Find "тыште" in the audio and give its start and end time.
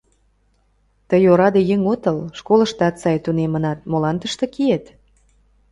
4.21-4.45